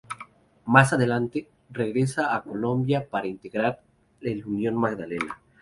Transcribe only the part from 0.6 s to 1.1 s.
Más